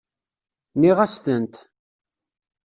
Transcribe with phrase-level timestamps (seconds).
[0.81, 1.55] Nɣiɣ-as-tent.